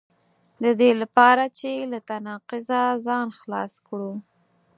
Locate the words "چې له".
1.57-1.99